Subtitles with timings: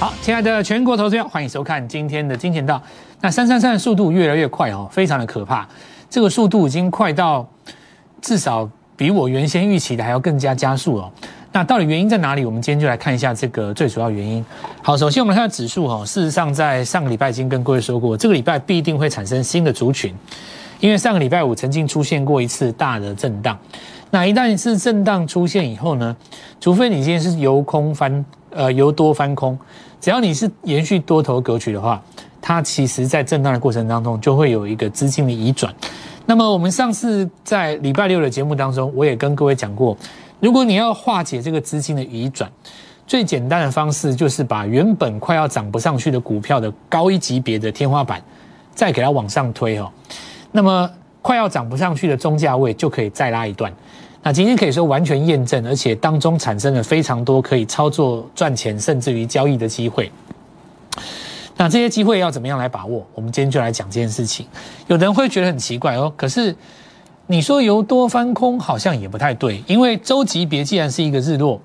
[0.00, 2.82] 好，亲爱的全国投资者，欢迎收看今天的金钱道。
[3.20, 5.68] 那三三三的速度越来越快哦，非常的可怕。
[6.08, 7.46] 这个速度已经快到
[8.22, 8.66] 至少
[8.96, 11.12] 比我原先预期的还要更加加速哦。
[11.52, 12.46] 那到底原因在哪里？
[12.46, 14.42] 我们今天就来看一下这个最主要原因。
[14.82, 20.14] 好，首先我们看指数哦，事实上在上个礼拜已经跟各位说过，这个礼拜必定会产生新的族群，
[20.80, 23.58] 因为上个礼拜五曾经出现过一次大的震荡。
[24.10, 26.16] 那一旦是震荡出现以后呢，
[26.58, 29.58] 除非你今天是由空翻呃由多翻空。
[30.00, 32.02] 只要你是延续多头格局的话，
[32.40, 35.74] 它其实在震荡的过程当中就会有一个资金的移转。
[36.26, 39.96] 那么我们上次在礼拜六的节目当中，我也跟各位讲过，
[40.38, 42.50] 如果你要化解这个资金的移转，
[43.06, 48.22] 最简单的方式就是把原本快要涨不上去的股票的高一级别的天花板，
[48.74, 49.90] 再给它往上推哦。
[50.52, 50.88] 那么
[51.20, 53.70] 快要涨不上去的中价位就可以再拉一段。
[54.22, 60.12] 那今天可以说完全验证，而且当中产生了非常多可以操作赚钱，甚至于交易的机会。
[61.56, 63.06] 那这些机会要怎么样来把握？
[63.14, 64.46] 我们今天就来讲这件事情。
[64.88, 66.54] 有人会觉得很奇怪哦，可是
[67.26, 71.60] 你说由多翻空好像也不太对，因为周级别既然是一个日落，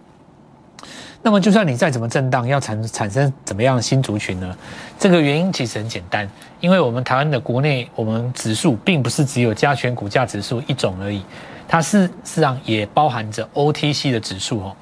[1.22, 4.56] 那么就算你再怎么震荡，要产产生怎么样的新族群呢？
[4.98, 6.30] 这个原因其实很简单，
[6.62, 11.22] 因为我们台湾的国内我们指数并不是只有加权股价指数一种而已。
[11.68, 14.76] 它是实上也包含着 OTC 的指数哦，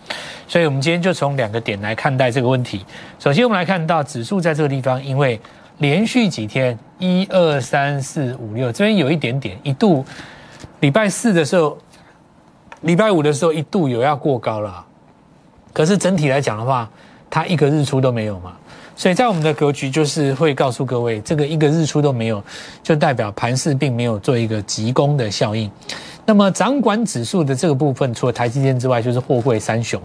[0.48, 2.86] 所以我们今天就从两个点来看待这个问题。
[3.20, 5.39] 首先，我们来看到指数在这个地方，因为
[5.80, 10.06] 连续几天一二三四五六这边有一点点一度，
[10.81, 11.78] 礼拜四的时候，
[12.81, 14.86] 礼拜五的时候一度有要过高了，
[15.72, 16.89] 可是整体来讲的话，
[17.30, 18.54] 它一个日出都没有嘛，
[18.95, 22.44] 所以在我们的格局就是会告诉各位，这个一个日出都没有，
[22.84, 25.72] 就代表盘势并没有做一个急攻的效应。
[26.26, 30.02] 那么掌管指数的这个部分，除了台积电之外，就是货柜三雄，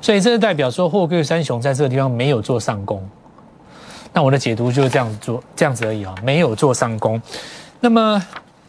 [0.00, 3.00] 所以这代表说货柜三雄在这个地方没有做上攻。
[4.12, 7.22] 那我的解读就是这样做，这样子而已啊，没有做上攻。
[7.78, 8.20] 那么，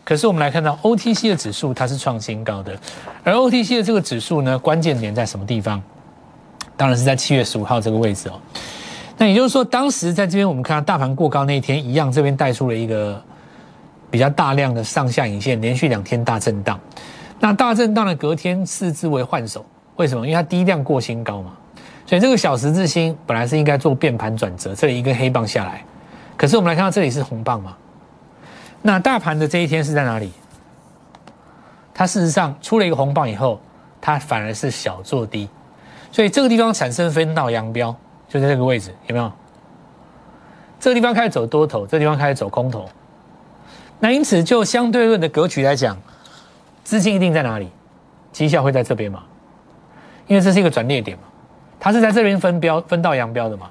[0.03, 2.78] 可是我们来看到 OTC 的指数它是创新高的，
[3.23, 5.81] 而 OTC 的这个指数呢，关键点在什么地方？
[6.78, 8.40] 当然是在七月十五号这个位置哦。
[9.17, 13.19] 那也就是说，当时在这边我们看到大盘过高那一天，一样这边带出了一个。
[14.11, 16.77] 比较大量的上下影线，连续两天大震荡，
[17.39, 20.27] 那大震荡的隔天视之为换手，为什么？
[20.27, 21.53] 因为它低量过新高嘛，
[22.05, 25.83] 所以这个小十字星本来是应该做变盘转折，这里一根黑棒下来，
[26.35, 27.75] 可是我们来看到这里是红棒嘛，
[28.81, 30.33] 那大盘的这一天是在哪里？
[31.93, 33.59] 它事实上出了一个红棒以后，
[34.01, 35.47] 它反而是小做低，
[36.11, 37.95] 所以这个地方产生分道扬镳，
[38.28, 39.31] 就在这个位置，有没有？
[40.79, 42.89] 这个地方开始走多头，这个地方开始走空头。
[44.03, 45.95] 那因此，就相对论的格局来讲，
[46.84, 47.69] 资金一定在哪里？
[48.31, 49.22] 绩效会在这边嘛？
[50.25, 51.23] 因为这是一个转捩点嘛，
[51.79, 53.69] 它是在这边分标分道扬镳的嘛。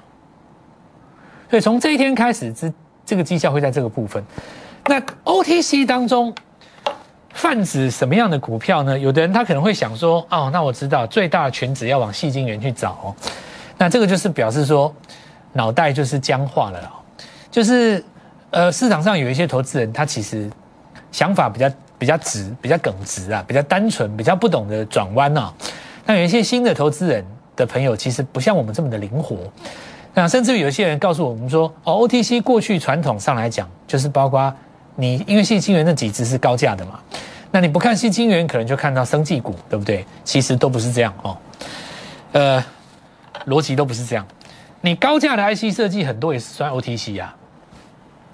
[1.49, 2.71] 所以从这一天开始，这
[3.05, 4.23] 这个绩效会在这个部分。
[4.85, 6.33] 那 OTC 当中
[7.33, 8.97] 泛指什么样的股票呢？
[8.97, 13.13] 有的人他可能会想说，哦，那我知道最大的全指要往细晶圆去找，
[13.77, 14.95] 那这个就是表示说
[15.51, 16.89] 脑袋就是僵化了，
[17.51, 18.01] 就是。
[18.51, 20.49] 呃，市场上有一些投资人，他其实
[21.11, 25.53] 想法比较比较直，比较耿直啊，比较单纯，比较不懂得转弯啊。
[26.05, 27.25] 那有一些新的投资人
[27.55, 29.37] 的朋友，其实不像我们这么的灵活。
[30.13, 34.53] 那甚至有一些人告诉我们说，哦，OTC 过去传统上来讲，就是包括
[34.95, 36.99] 你因为新晶圆那几只是高价的嘛，
[37.51, 40.05] 那你不看新晶圆，可能就看到生技股，对不对？
[40.25, 41.37] 其实都不是这样哦。
[42.33, 42.61] 呃，
[43.47, 44.27] 逻辑都不是这样。
[44.81, 47.33] 你高价的 IC 设计很多也是算 OTC 啊。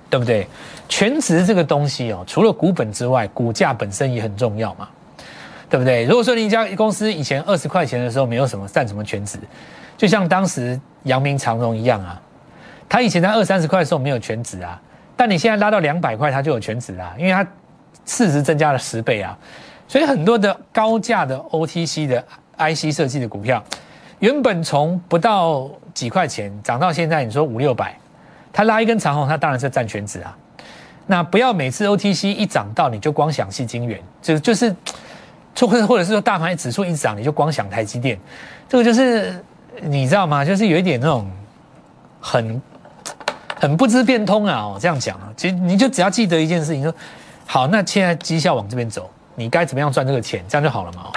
[0.10, 0.48] 对不对？
[0.90, 4.88] 全值这个东西哦，除了股本之外，股价本身也很重要嘛，
[5.70, 6.06] 对不对？
[6.06, 9.38] 如果说你一家公司以前二十块钱的时候没有什么占什么全值，
[9.98, 12.22] 就像当时阳明长荣一样啊，
[12.88, 14.82] 它以前在二三十块的时候没有全值啊，
[15.18, 17.46] 但你现在拉到两百块，它就有全值啊，因为它
[18.06, 19.38] 市值增加了十倍啊，
[19.90, 22.24] 所以很多的高价的 OTC 的
[22.58, 23.62] IC 设计的股票，
[24.20, 27.94] 原本从不到几块钱涨到现在，你说五六百。
[28.58, 30.36] 它拉一根长红，它当然是占全值啊。
[31.06, 34.76] 那不要每次 OTC 一涨到，你就光想细晶圆，就就是，
[35.62, 38.20] 或者或者是说大盘指数一涨，你就光想台积电，
[38.68, 39.40] 这个就是
[39.84, 40.44] 你知道吗？
[40.44, 41.30] 就是有一点那种
[42.20, 42.60] 很
[43.60, 44.56] 很不知变通啊。
[44.56, 46.92] 哦，这样讲啊，其实你就只要记得一件事情，说
[47.46, 51.12] 好，那现在绩效往这边走，你该怎么样赚这个钱，这样就好了嘛。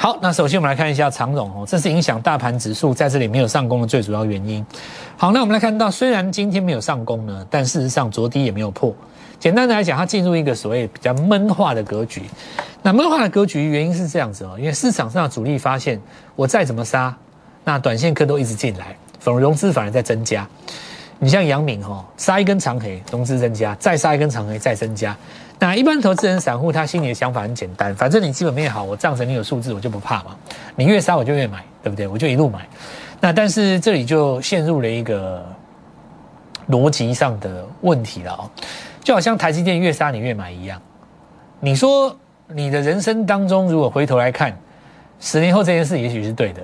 [0.00, 4.64] 好，那首先我们来看一下长荣哦，这是影响大盘指数在这里没有上攻的最主要原因。
[5.16, 8.94] 好，那我们来看到，虽然今天没有上攻呢，但事实上昨低也没有破。
[9.40, 12.22] 简单的来讲，它进入一个所谓比较闷化的格局。
[12.80, 16.00] 那闷化的格局原因是这样子哦，因为市场上的主力发现，
[16.36, 17.12] 我再怎么杀，
[17.64, 20.46] 那短线客都一直进来，反而融资反而在增加。
[21.18, 25.16] 你像杨敏哈，杀一根长黑，融资增加，再杀一根长黑，再增加。
[25.60, 30.36] 那一般投资人、散户他心里的想法很简单，反正你基本面好，我账上你有数字，我就不怕嘛。
[30.76, 32.06] 你越杀我就越买，对不对？
[32.06, 32.66] 我就一路买。
[33.20, 35.44] 那但是这里就陷入了一个
[36.68, 38.48] 逻辑上的问题了哦，
[39.02, 40.80] 就好像台积电越杀你越买一样。
[41.58, 42.16] 你说
[42.46, 44.56] 你的人生当中，如果回头来看，
[45.18, 46.62] 十年后这件事也许是对的，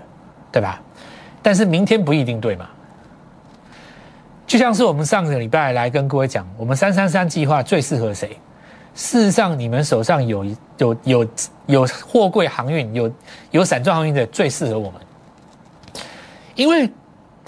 [0.53, 0.81] 对吧？
[1.43, 2.69] 但是明天不一定对嘛。
[4.47, 8.39] 就像是我们上个礼拜来跟各位讲，我们三三三计划最适合谁？
[8.95, 10.45] 事实上，你们手上有
[10.79, 11.27] 有有
[11.67, 13.13] 有货柜航运，有
[13.51, 15.01] 有散装航运的最适合我们，
[16.55, 16.89] 因为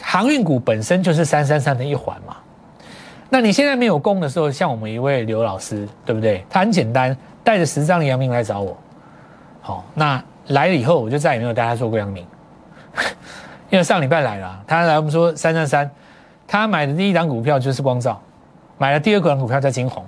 [0.02, 2.36] 航运股本身就是三三三的一环嘛。
[3.28, 6.44] 那你现在没有供的时候，像我们一位刘老师，对不对？
[6.50, 8.76] 他很简单，带着十张阳明来找我。
[9.60, 12.26] 好，那来了以后，我就再也没有带他做过阳明，
[13.70, 15.90] 因为上礼拜来了，他来我们说三三三。
[16.48, 18.20] 他买的第一档股票就是光照，
[18.78, 20.04] 买了第二档股票叫金红。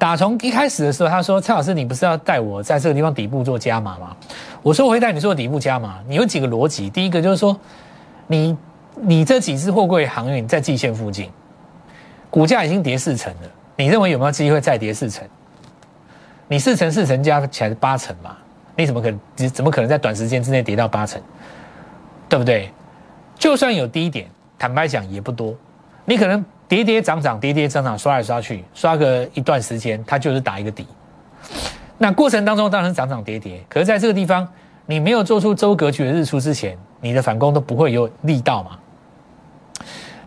[0.00, 4.16] 打从一开始的时候，他说：“蔡老师，你不是要带我在这个地方底部做加码吗？”
[4.62, 5.98] 我说：“我会带你做底部加码。
[6.08, 6.88] 你有几个逻辑？
[6.88, 7.54] 第一个就是说，
[8.26, 8.56] 你
[8.94, 11.30] 你这几只货柜航运在季线附近，
[12.30, 15.28] 股价已经跌四成了，你认为有没有机会再跌四成？
[16.48, 18.34] 你四成四成加起来八成嘛？
[18.76, 19.48] 你怎么可能？
[19.50, 21.20] 怎么可能在短时间之内跌到八成？
[22.26, 22.72] 对不对？
[23.38, 24.26] 就算有低点。”
[24.58, 25.54] 坦白讲也不多，
[26.04, 30.86] 你可能跌跌涨涨，跌跌涨涨，刷来刷去，刷个一段时间，它就是打一个底。
[31.98, 34.46] 那过程当中当然涨涨跌跌，可是在这个地方，
[34.86, 38.78] 你没有做出周格局的日出之前，你的反攻都不会有力道嘛。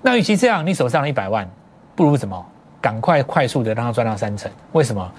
[0.02, 1.50] 那与其这样，你手上一百万，
[1.96, 2.46] 不如什么？
[2.82, 4.52] 赶快快速的让它赚到三成。
[4.74, 5.10] 为什么？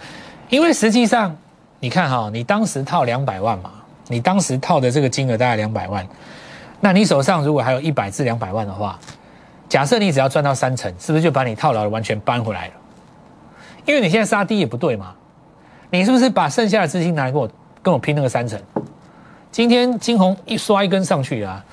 [0.50, 1.34] 因为实际上
[1.80, 3.70] 你看哈，你当时套两百万嘛，
[4.08, 6.06] 你当时套的这个金额大概两百万。
[6.80, 8.98] 那你手上如果还有一百至两百万的话，
[9.68, 12.72] 假设你只要赚到三成，是不是就把你套牢的完全搬回来了？
[13.86, 15.14] 因为你现在杀低也不对嘛，
[15.90, 17.48] 你是不是把剩下的资金拿来跟我
[17.82, 18.60] 跟我拼那个三成？
[19.50, 21.64] 今天金红一刷一根上去啊，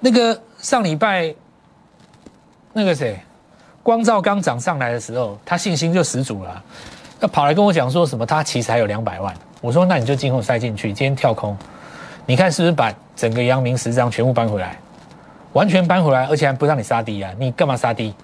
[0.00, 1.34] 那个上礼拜
[2.72, 3.18] 那个谁，
[3.82, 6.62] 光照刚涨上来的时候，他信心就十足了，
[7.20, 9.34] 他跑来跟我讲说什么，他其实还有两百万。
[9.60, 11.56] 我说那你就金红塞进去，今天跳空。
[12.24, 14.78] 你看是不是把整个阳明十张全部搬回来，
[15.52, 17.30] 完全搬回来，而且还不让你杀低啊？
[17.38, 18.14] 你干嘛杀低？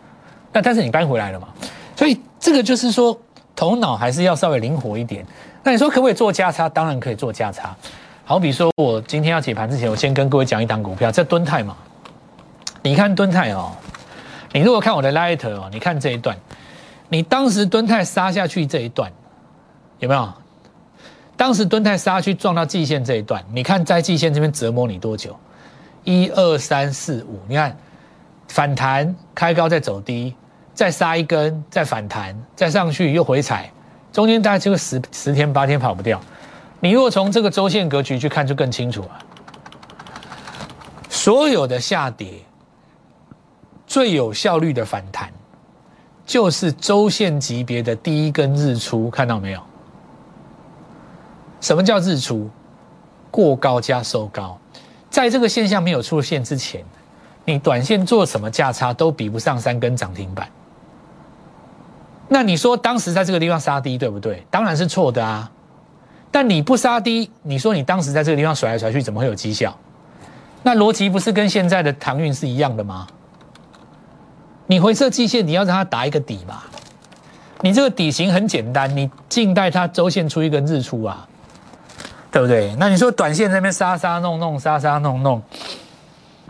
[0.53, 1.49] 那但是你搬回来了嘛？
[1.97, 3.19] 所以这个就是说，
[3.57, 5.25] 头脑还是要稍微灵活一点。
[5.63, 6.69] 那你说可不可以做价差？
[6.69, 7.75] 当然可以做价差。
[8.25, 11.77] 好比说我今天要解盘之前，我先跟各位讲一档股票，这敦泰嘛。
[12.83, 13.73] 你看敦泰哦，
[14.53, 16.37] 你如果看我的 light 哦，你看这一段，
[17.09, 19.11] 你当时敦泰杀下去这一段，
[19.99, 20.33] 有没有？
[21.37, 25.37] 当时敦泰杀去撞到季线这一段，你看在季线这边折磨你多久？
[26.05, 27.77] 一二三四五，你看
[28.49, 30.35] 反弹开高再走低，
[30.73, 33.71] 再杀一根，再反弹，再上去又回踩，
[34.13, 36.21] 中间大概就个十十天八天跑不掉。
[36.81, 39.19] 你如果从这个周线格局去看，就更清楚了。
[41.09, 42.35] 所有的下跌
[43.87, 45.33] 最有效率的反弹，
[46.27, 49.61] 就是周线级别的第一根日出，看到没有？
[51.61, 52.51] 什么叫日出？
[53.31, 54.59] 过高加收高，
[55.15, 56.85] 在这个现象没有出现之前，
[57.45, 60.49] 你短线做什么价差都比不上三根涨停板。
[62.27, 64.45] 那你说当时在这个地方杀低对不对？
[64.51, 65.49] 当然是错的啊。
[66.33, 69.73] 但你不杀低，你说你当时在这个地方甩来甩去，怎么会有绩效？
[70.65, 73.07] 那逻辑不是跟现在的航运是一样的吗？
[74.67, 76.65] 你回撤季线，你要让它打一个底嘛？
[77.61, 81.29] 你这个底型很简单，你静待它周线出一个日出啊。
[82.35, 82.75] 对不对？
[82.81, 85.41] 那你说短线那边杀杀弄弄，杀杀弄弄，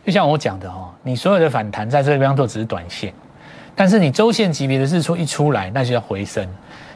[0.03, 3.13] 就像我讲的哦，你所有的反弹在这个地方都只是短线，
[3.77, 6.49] 但是你周线级别的日出一出来，那就要回升。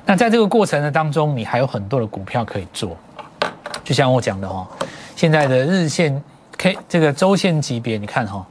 [0.07, 2.97] 那在这个过程的当中，你还有很多的股票可以做。
[3.85, 4.67] 就像我讲的哦，
[5.15, 6.23] 现在的日线
[6.57, 8.43] K 这个周线级别，你看哈，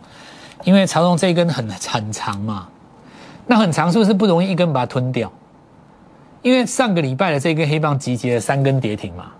[0.63, 2.67] 因为长荣这一根很很长嘛，
[3.47, 5.33] 那很长是不是不容易一根把它吞掉？
[6.43, 9.31] 因为上个礼拜的这根黑棒集结了三根跌停嘛。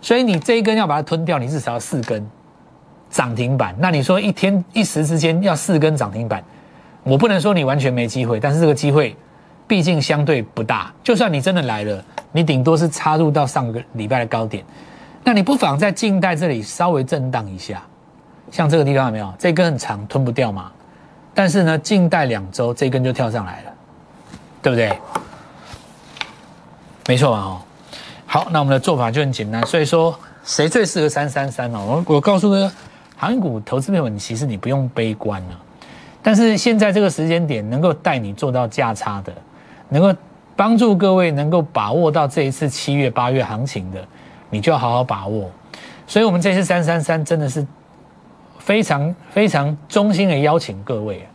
[0.00, 2.24] 所以你这一根要把它吞掉，你至少要四根
[3.10, 3.74] 涨停板。
[3.78, 6.42] 那你说一天一时之间要四根涨停板，
[7.02, 9.16] 我不能说你完全没机会，但是这个机会
[9.66, 10.92] 毕竟相对不大。
[11.02, 14.64] 就算你真的来了，你顶多是插入到上个礼拜的高点，
[15.24, 17.82] 那你不妨在静待这里稍微震荡一下。
[18.50, 19.32] 像这个地方有没有？
[19.38, 20.70] 这根很长，吞不掉嘛。
[21.34, 23.72] 但是呢，静待两周，这根就跳上来了，
[24.62, 24.98] 对不对？
[27.06, 27.60] 没错嘛，哦。
[28.30, 31.82] 好，那我们的做法就很简单，所以说谁最适合三三三呢？
[31.82, 32.70] 我我告诉各位，
[33.16, 35.58] 航运股投资朋友，你其实你不用悲观了，
[36.22, 39.32] 但是现在这个时间点能够带你做到价差的，
[39.88, 40.14] 能够
[40.54, 44.06] 帮助各位能够把握到这一次七月八月行情的，
[44.50, 45.50] 你就要好好把握。
[46.06, 47.66] 所以，我们这次三三三真的是
[48.58, 51.26] 非常非常衷心的邀请各位，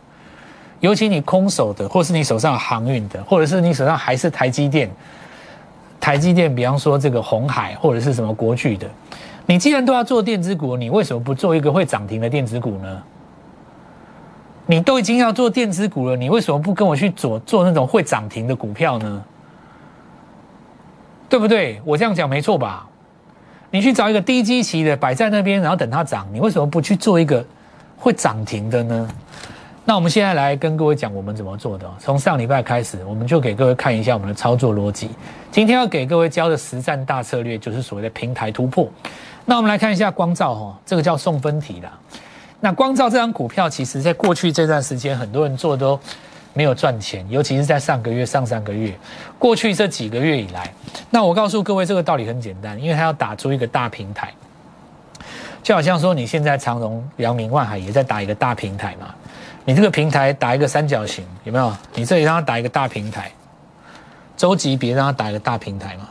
[0.78, 4.88] 尤其你空手的，或是你手上航运的，或者是你手上还是台积电，
[6.04, 8.86] 台积电，比方说这个红海或者是什么国巨的，
[9.46, 13.02] 你既然都要做电子股，你为什么不做一个会涨停的电子股呢？
[14.66, 19.24] 你都已经要做电子股了，你为什么不跟我去做做那种会涨停的股票呢？
[21.26, 21.80] 对不对？
[21.86, 22.86] 我这样讲没错吧？
[23.70, 27.42] 你去找一个低基期的摆在那边，然后等它涨，你为什么不去做一个
[27.96, 29.08] 会涨停的呢？
[29.86, 31.86] 那我们现在来跟各位讲我们怎么做的。
[31.98, 35.10] 从上礼拜开始，我们就给各位看一下我们的操作逻辑。
[35.50, 38.88] 今天要给各位教的实战大策略，就是所谓的平台突破。
[39.44, 41.92] 那我们来看一下光照哈，这个叫送分题啦。
[42.60, 46.00] 那光照这张股票，其实在过去这段时间，很多人做都
[46.54, 48.96] 没有赚钱，尤其是在上个月、上上个月，
[49.38, 50.72] 过去这几个月以来。
[51.10, 54.32] 那我告诉各位，这个道理很简单，因为它要打出一个大平台，
[55.62, 59.14] 就好像说你现在长荣、阳明、万海也在打一个大平台嘛。
[59.64, 61.74] 你这个平台打一个三角形，有没有？
[61.94, 63.32] 你这里让它打一个大平台，
[64.36, 66.08] 周级别让它打一个大平台嘛，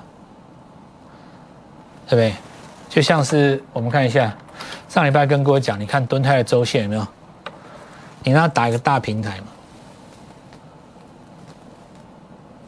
[2.08, 2.34] 对不对？
[2.90, 4.34] 就像是我们看一下。
[4.88, 7.08] 上礼拜跟各位讲，你看蹲泰的周线有没有？
[8.24, 9.48] 你让它打一个大平台嘛，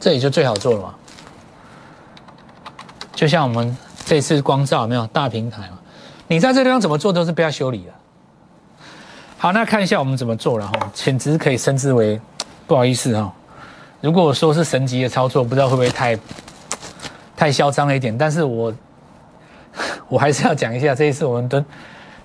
[0.00, 0.94] 这里就最好做了嘛。
[3.14, 5.78] 就像我们这次光照有没有大平台嘛？
[6.26, 7.92] 你在这地方怎么做都是不要修理的。
[9.38, 12.20] 好，那看一下我们怎么做了哈，简直可以称之为
[12.66, 13.32] 不好意思哈。
[14.00, 16.18] 如果我说是神级的操作，不知道会不会太
[17.36, 18.72] 太嚣张了一点，但是我
[20.08, 21.64] 我还是要讲一下，这一次我们的。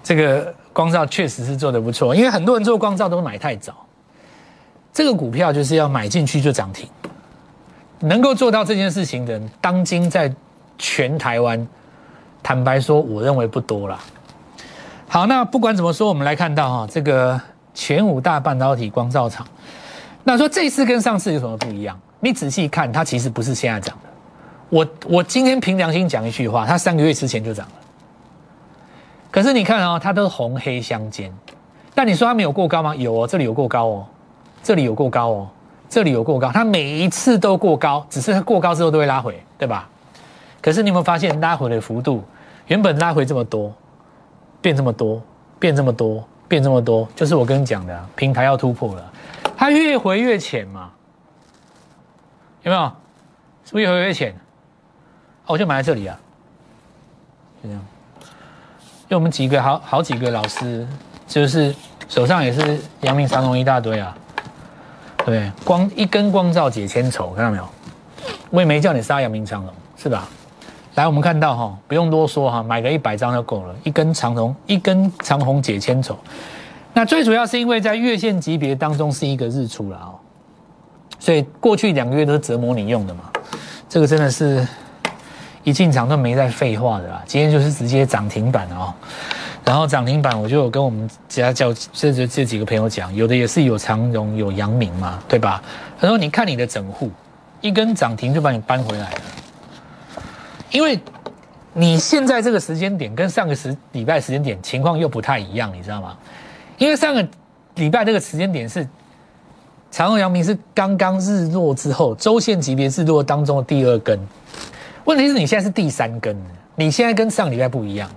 [0.03, 3.85] 这个光照确实是做的不错，因为很多人做光照都买太早。
[4.91, 6.89] 这个股票就是要买进去就涨停，
[7.99, 10.33] 能够做到这件事情的人，当今在
[10.79, 11.67] 全台湾，
[12.41, 13.99] 坦白说，我认为不多了。
[15.13, 17.37] 好，那不管怎么说，我们来看到哈，这个
[17.73, 19.45] 前五大半导体光照厂，
[20.23, 21.99] 那说这次跟上次有什么不一样？
[22.21, 24.09] 你仔细看，它其实不是现在涨的。
[24.69, 27.73] 我我今天凭良心讲一句话，它三个月之前就涨了。
[29.29, 31.29] 可是你看哦，它都是红黑相间，
[31.93, 32.95] 但你说它没有过高吗？
[32.95, 34.05] 有哦，这里有过高哦，
[34.63, 35.49] 这里有过高哦，
[35.89, 39.89] 这里有过高，它每一次都过高，只是它过高之后都会拉回，对吧？
[40.61, 42.23] 可是你有没有发现拉回的幅度，
[42.67, 43.73] 原本拉回这么多，
[44.61, 45.21] 变这么多，
[45.59, 49.11] 变这么多，变这么多，就是我跟你讲的，平台要突破了，
[49.57, 50.91] 它越回越浅嘛，
[52.63, 52.91] 有没有？
[53.65, 54.31] 是不是越回越浅？
[55.45, 56.19] 哦，我就买在这里啊，
[57.63, 57.85] 就这样。
[59.09, 60.87] 就我们几个好好几个老师，
[61.27, 61.75] 就是
[62.07, 64.15] 手上也是阳明长隆一大堆啊，
[65.25, 67.67] 对，光一根光照解千愁，看到没有？
[68.49, 70.27] 我也没叫你杀阳明长隆，是吧？
[70.95, 76.17] 来，我们看到哈，不用多说哈，买个一百张就够了，一根长虹，一根长虹解千愁。
[76.93, 80.19] 那最主要是因为在月线级别当中是一个日出了哦，
[81.19, 83.23] 所以过去两个月都是折磨你用的嘛，
[83.87, 84.67] 这个真的是。
[85.63, 88.91] 一进场都没在废话的啦，今天就是直接涨停板哦，
[89.63, 95.61] 然后涨停板我就有跟我们家教这这这几个朋友讲，有的也是有长荣有阳明嘛，对吧？
[95.99, 97.11] 他说你看你的整户，
[97.61, 99.21] 一根涨停就把你搬回来了，
[100.71, 100.99] 因为
[101.73, 106.17] 你现在这个时间点跟上个时礼拜时间点情况又不太一样，你知道吗？
[106.77, 107.25] 因为上个
[107.75, 108.87] 礼拜这个时间点是
[109.91, 114.19] 长荣阳明是刚刚日落之后，周线级别日落当中的第二根。
[115.05, 116.35] 问题是你现在是第三根，
[116.75, 118.09] 你现在跟上礼拜不一样，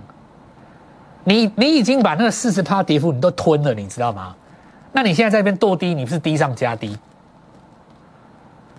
[1.23, 4.35] 你你已经把那个四十趴跌幅你都吞了，你知道吗？
[4.91, 6.97] 那你现在在这边剁低，你不是低上加低，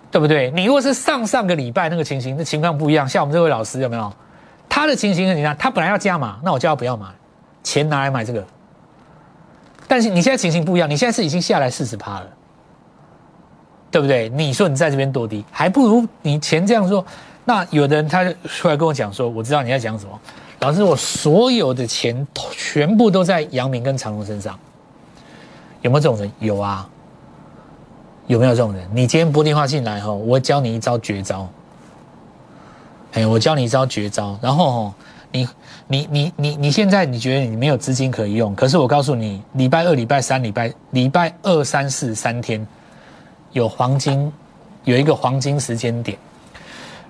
[0.09, 0.49] 对不对？
[0.51, 3.07] 你如果是上上个礼拜那个情形，那情况不一样。
[3.07, 4.11] 像我们这位老师有没有？
[4.69, 7.07] 他的情形是你看，他本来要加码，那我叫他不要买，
[7.63, 8.45] 钱拿来买这个。
[9.87, 12.27] 但是你现在情形不一样，你现在是已经下来四十趴了，
[13.89, 14.29] 对不对？
[14.29, 17.03] 你说你在这边剁低，还不如你钱这样说。
[17.45, 20.19] 那有的人他出来跟我讲说，我知道你在讲什么，
[20.59, 24.59] 老师，我所有的钱全部都在杨明跟长荣身上，
[25.81, 26.29] 有没有这种人？
[26.39, 26.87] 有啊，
[28.27, 28.87] 有没有这种人？
[28.93, 31.47] 你今天拨电话进来哈，我教你一招绝招，
[33.13, 34.95] 哎，我教你一招绝招，然后哈，
[35.31, 35.47] 你
[35.87, 42.65] 你你你你现在你觉得你没有资金可以用，可是我告诉你，礼拜二、礼拜三、礼拜礼拜二、三、四三天
[43.53, 44.31] 有黄金，
[44.83, 46.17] 有一个黄金时间点。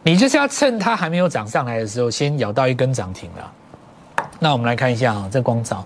[0.04, 3.52] 你就是要趁它还没有涨上来的时候，先咬到一根涨停了。
[4.40, 5.86] 那我们来看一下啊，这光照，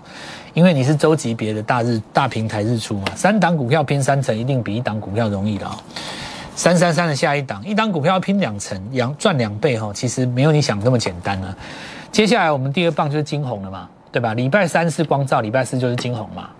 [0.54, 5.78] 因为你是周级别的大日大平台日出嘛，三档股票拼三成，一定比一档股票容易的啊。
[6.54, 11.56] 三三三的下一档，一档股票要拼两成，两赚两倍哈，其实没有你想那么简单啊。
[12.10, 14.34] 接下来我们第二棒就是金红了嘛，对吧？
[14.34, 16.50] 礼拜三是光照，礼拜四就是金红嘛，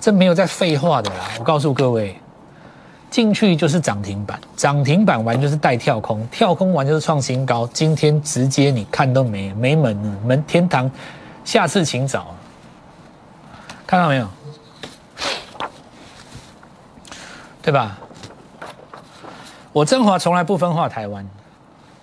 [0.00, 1.16] 这没有在废话的啦。
[1.38, 2.16] 我告诉各位，
[3.10, 7.68] 进去就是涨停板，涨停板完就是带跳空，跳空完就是创新高。
[7.74, 10.90] 今天直接你看都没没门了，门天堂。
[11.44, 12.34] 下次请早，
[13.92, 14.26] 看到没有？
[17.62, 17.98] 对吧？
[19.70, 21.28] 我振华从来不分化台湾，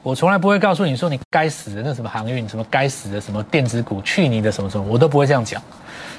[0.04, 5.60] 我从来不会告诉你说你该死的那什么航运，什么该死的什么电子股，去你的什么什么，我都不会这样讲。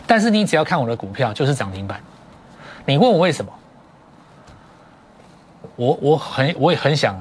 [0.09, 2.01] 但是你只要看我的股票，就是涨停板。
[2.85, 3.53] 你问我为什么？
[5.77, 7.17] 我我很我也很想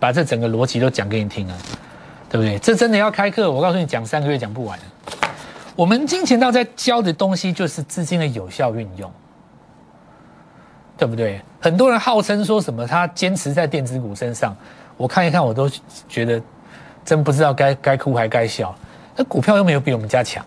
[0.00, 1.56] 把这整个逻辑都讲给你听啊，
[2.28, 2.58] 对不对？
[2.58, 4.76] 这真的要开课，我告诉你，讲三个月讲不完。
[5.74, 9.10] 我们金钱道在教的东西就是资金的有效运用，
[10.98, 11.40] 对不对？
[11.60, 14.54] 很多人号称说什么他坚持在电子股身上，
[14.96, 15.70] 我看一看我都
[16.08, 16.40] 觉得
[17.04, 18.74] 真不知道该该哭还该笑。
[19.16, 20.44] 那股票又没有比我们家强，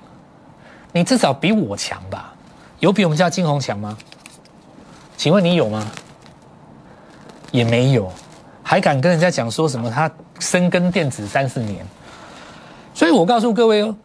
[0.91, 2.34] 你至少比我强吧？
[2.79, 3.98] 有比我们家金红强吗？
[5.17, 5.89] 请问你有吗？
[7.51, 8.12] 也没有，
[8.62, 11.86] 还敢跟人家讲说什么他深耕电子三四年？
[12.94, 13.96] 所以我告诉各位哦。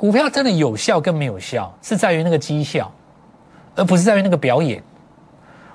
[0.00, 2.90] 股票真的有效跟没有效，是在于那个绩效，
[3.76, 4.82] 而不是在于那个表演。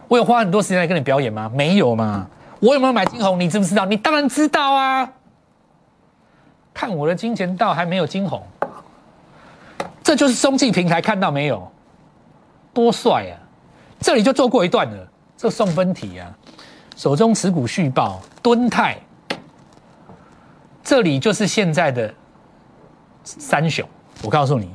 [0.08, 1.48] 我有花很多时间来跟你表演吗？
[1.54, 2.28] 没有嘛。
[2.60, 3.40] 我有没有买金红？
[3.40, 3.86] 你知不知道？
[3.86, 5.08] 你当然知道啊。
[6.74, 8.42] 看我的金钱道还没有金红，
[10.02, 11.72] 这就是中继平台，看到没有？
[12.74, 13.38] 多帅啊！
[14.00, 16.36] 这里就做过一段了，这送分题啊。
[16.96, 18.98] 手中持股续报，敦泰，
[20.84, 22.12] 这里就是现在的
[23.24, 23.88] 三雄。
[24.22, 24.70] 我告诉你，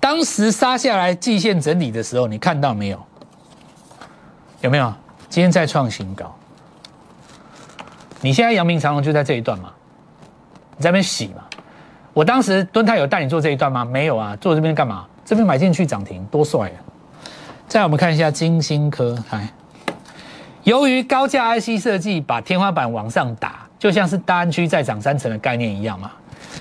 [0.00, 3.00] 当时杀下来季线整理的时候，你看到没有？
[4.62, 4.92] 有没有？
[5.28, 6.34] 今天再创新高。
[8.20, 9.70] 你现在阳明长隆就在这一段嘛？
[10.76, 11.42] 你在那边洗嘛？
[12.14, 13.84] 我当时敦泰有带你做这一段吗？
[13.84, 15.06] 没有啊，做这边干嘛？
[15.24, 16.78] 这边买进去涨停，多帅啊！
[17.68, 19.52] 再我们看一下金星科，来，
[20.62, 26.12] 由于高价 IC 设计把天花板往上打，就像是大安区再涨三成的概念一样嘛。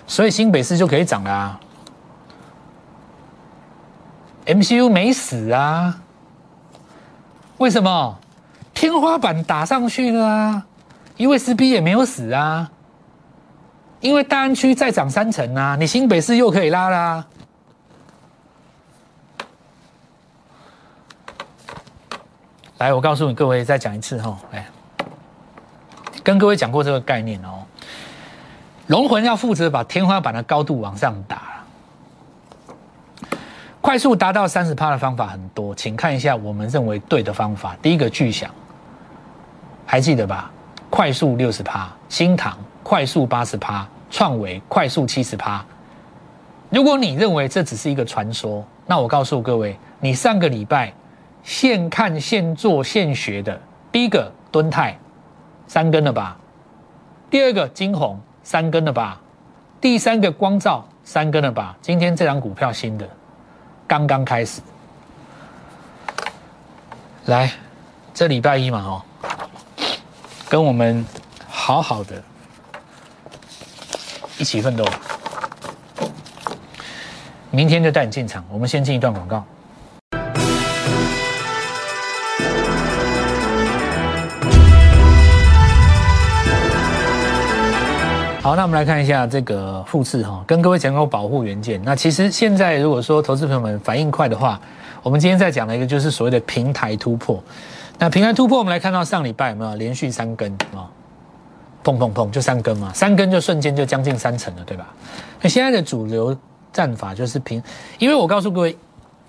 [0.07, 1.59] 所以新北市就可以涨啦
[4.45, 6.01] ，MCU 没死啊？
[7.57, 8.19] 为什么？
[8.73, 10.65] 天花板打上去了啊
[11.17, 12.69] ，USB 也没有死啊，
[14.01, 17.25] 因为大安区再涨三成啊，你新北市又可以拉啦。
[22.77, 24.67] 来，我告诉你各位，再讲一次哈，来，
[26.23, 27.64] 跟各位讲过这个概念哦。
[28.87, 31.63] 龙魂要负责把天花板的高度往上打，
[33.81, 37.75] 快速达到三十趴的方法很多，请看一下我们认为对的方法。
[37.81, 38.51] 第一个巨响，
[39.87, 40.51] 还记得吧？
[40.91, 45.65] 快速六十趴，新塘快速八十趴，创维快速七十趴。
[46.69, 50.93] 如果你认为这只是一个传说，那我告诉各位，你上个礼拜
[51.41, 53.59] 现看现做现学的，
[53.91, 54.95] 第一个敦泰
[55.65, 56.37] 三根了吧？
[57.31, 58.19] 第二个金红。
[58.45, 59.19] 三根了吧，
[59.81, 61.75] 第三个光照三根了吧。
[61.81, 63.09] 今天这张股票新的，
[63.87, 64.61] 刚刚开始。
[67.25, 67.51] 来，
[68.13, 69.01] 这礼拜一嘛，哦，
[70.47, 71.03] 跟我们
[71.49, 72.21] 好好的
[74.37, 74.85] 一起奋斗。
[77.49, 79.43] 明天就带你进场，我们先进一段广告。
[88.45, 91.81] 好，那我们来看一下这个复制哈，跟各位讲过保护元件。
[91.83, 94.61] 那其实现在如果说投资朋友们反应快的话，
[95.01, 97.43] 我们今天在讲的一个就是所谓的平台突破。
[97.97, 100.85] 那平台突破，我们来看到上礼拜有没有连续三根啊？
[101.83, 104.93] 砰砰砰，就三根嘛，三根就瞬间就将近三成了，对吧？
[105.41, 106.37] 那现在的主流
[106.71, 107.59] 战法就是平，
[107.97, 108.77] 因为我告诉各位，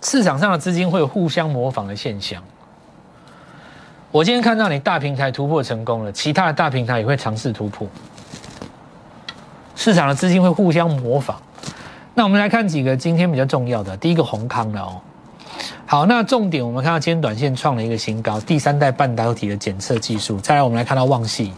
[0.03, 2.43] 市场上的资金会有互相模仿的现象。
[4.13, 7.89] 我今天看到你大平台突破成功了，其他的大平台也会尝试突破。
[9.77, 11.37] 市场的资金会互相模仿，
[12.15, 13.97] 那我们来看几个今天比较重要的。
[13.99, 15.01] 第一个宏康的哦，
[15.85, 20.41] 好，那重点我们看到今天短线创了一个新高，第三代半导体的检测技术。
[20.41, 21.53] 再来我们来看到旺系，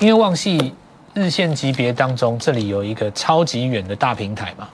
[0.00, 0.74] 因为旺系
[1.14, 4.68] 日线级别当中，这里有一个超级远的大平台嘛，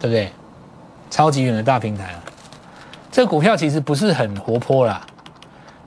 [0.00, 0.30] 对不对？
[1.10, 2.20] 超级远的大平台啊，
[3.12, 5.00] 这股票其实不是很活泼啦，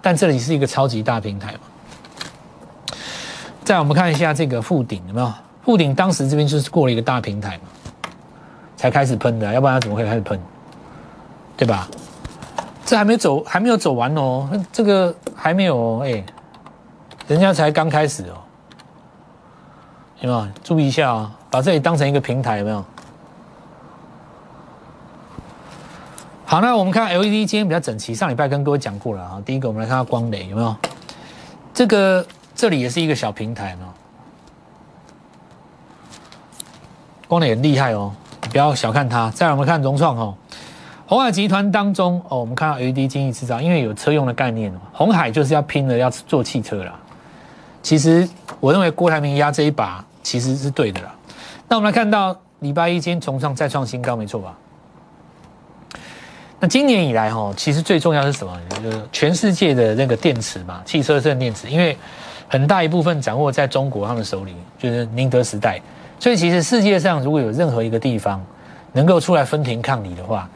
[0.01, 1.59] 但这里是一个超级大平台嘛。
[3.67, 5.29] 再我们看一下这个附顶有没有？
[5.65, 7.63] 沪顶当时这边就是过了一个大平台嘛，
[8.77, 10.39] 才开始喷的，要不然它怎么会开始喷？
[11.57, 11.85] 对吧？
[12.85, 16.23] 这还没走，还没有走完哦，这个还没有哎，
[17.27, 18.39] 人家才刚开始哦，
[20.21, 20.47] 有没有？
[20.63, 22.85] 注意一下啊，把这里当成一个平台，有没有？
[26.45, 29.41] 好，那我们看 LED 今天比较整齐，上礼拜跟各位讲过了啊。
[29.45, 30.73] 第一个，我们来看下光磊有没有？
[31.73, 32.25] 这个
[32.57, 33.93] 这里也是一个小平台嘛。
[37.27, 39.29] 光磊很厉害哦，你不要小看它。
[39.29, 40.35] 再来我们看融创哦，
[41.05, 46.99] 红海集团当中哦，我们看到 LED 精益制造，因为有车用的概念哦，红海就是要拼了，要做汽车了。
[47.83, 48.27] 其实
[48.59, 51.13] 我认为郭台铭压这一把其实是对的啦。
[51.67, 54.57] 那我们来看到礼拜一今天重创再创新高，没错吧？
[56.59, 58.59] 那今年以来哈，其实最重要是什么？
[58.81, 61.95] 就是全世界的那个电池嘛，汽车的电池，因为
[62.47, 65.81] 很大一部分掌握在中国他们手里，就是宁德时代。
[66.19, 68.43] 所以其实世界上如果有任何一个地方
[68.93, 70.49] 能够出来分庭抗礼的话，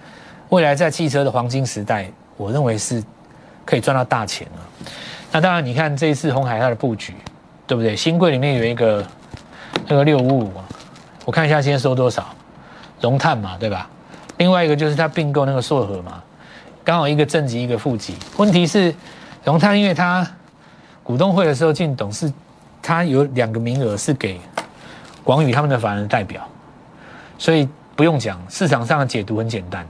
[0.49, 3.03] 未来在汽车的黄金时代，我认为是
[3.65, 4.87] 可以赚到大钱了。
[5.31, 7.13] 那当然，你看这一次红海它的布局，
[7.67, 7.95] 对不对？
[7.95, 9.05] 新贵里面有一个
[9.87, 10.51] 那个六五五，
[11.25, 12.25] 我看一下今天收多少，
[12.99, 13.87] 融碳嘛，对吧？
[14.37, 16.21] 另外一个就是他并购那个硕和嘛，
[16.83, 18.15] 刚好一个正极一个负极。
[18.37, 18.93] 问题是
[19.43, 20.27] 融碳，因为他
[21.03, 22.31] 股东会的时候进董事，
[22.81, 24.39] 他有两个名额是给
[25.23, 26.47] 广宇他们的法人代表，
[27.37, 29.85] 所以不用讲，市场上的解读很简单，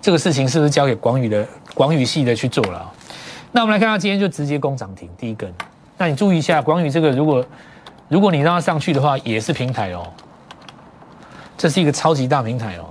[0.00, 2.92] 这个事情是不是交给广宇的广宇系的去做了？
[3.50, 5.52] 那我们来看，他今天就直接攻涨停第一根。
[5.96, 7.44] 那你注意一下，广宇这个如果
[8.08, 10.06] 如果你让它上去的话，也是平台哦，
[11.56, 12.84] 这是一个超级大平台哦。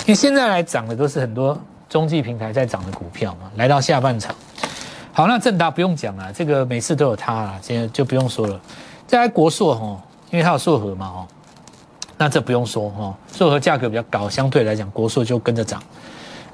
[0.00, 4.34] 因为现在来涨的都是很多中继平台在涨的股票嘛，来到下半场，
[5.20, 8.58] 好，那正达不用讲了，这个每次都有它啊，现在就不用说了。
[9.06, 11.28] 再来国硕哈，因为它有硕和嘛哦，
[12.16, 15.82] 那这不用说哈，硕和价格比较高，相对来讲国硕就跟着涨。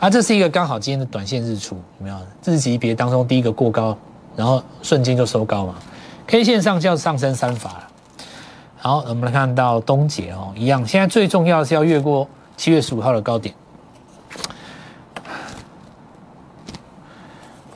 [0.00, 2.16] 啊，这是一个刚好今天的短线日出，有没有？
[2.44, 3.96] 日级别当中第一个过高，
[4.34, 5.76] 然后瞬间就收高嘛
[6.26, 7.86] ，K 线上叫上升三法了。
[8.78, 12.28] 好，我们来看到东杰哦，一样，现在最重要的是要越过。
[12.56, 13.54] 七月十五号的高点，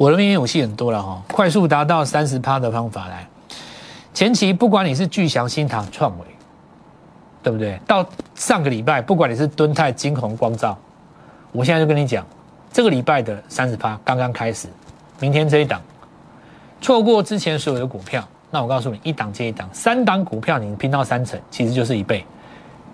[0.00, 3.28] 我的秘密武器很多了哈，快速达到三十趴的方法来。
[4.14, 6.24] 前期不管你是巨祥、新唐、创维，
[7.42, 7.78] 对不对？
[7.86, 8.02] 到
[8.34, 10.74] 上个礼拜，不管你是敦泰、金鸿、光照，
[11.52, 12.26] 我现在就跟你讲，
[12.72, 14.68] 这个礼拜的三十趴刚刚开始，
[15.18, 15.82] 明天这一档，
[16.80, 22.24] 错过之前所有的股票，那我告诉你，一档接一档，三档股票你拼到三成，其实就是一倍，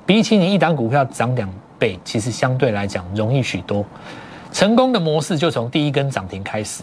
[0.05, 1.49] 比起你一档股票涨两。
[1.79, 3.85] 倍其实相对来讲容易许多，
[4.57, 6.83] 成功的模式就从第一根涨停开始，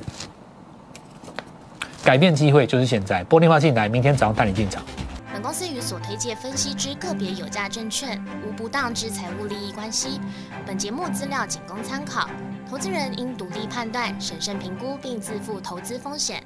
[2.04, 3.26] 改变机会就是现在。
[3.26, 4.84] 玻璃化进来，明天早上带你进场。
[5.34, 10.22] 本公司与所推介分析之个别有价证券无不当之财务利益关系。
[10.68, 12.30] 本节目资料仅供参考，
[12.70, 16.44] 投资人应独立判断、审慎评估并自负投资风险。